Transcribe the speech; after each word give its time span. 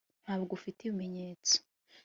ntabwo 0.23 0.51
ufite 0.57 0.79
ibimenyetso 0.81 1.55